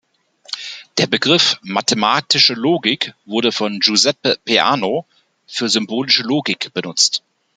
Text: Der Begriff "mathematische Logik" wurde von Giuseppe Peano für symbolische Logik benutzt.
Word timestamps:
Der 0.97 1.05
Begriff 1.05 1.59
"mathematische 1.61 2.55
Logik" 2.55 3.13
wurde 3.25 3.51
von 3.51 3.79
Giuseppe 3.81 4.39
Peano 4.43 5.05
für 5.45 5.69
symbolische 5.69 6.23
Logik 6.23 6.73
benutzt. 6.73 7.21